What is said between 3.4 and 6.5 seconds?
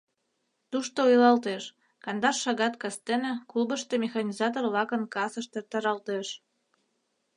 клубышто механизатор-влакын касышт эртаралтеш.